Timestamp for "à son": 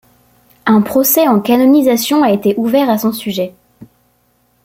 2.89-3.13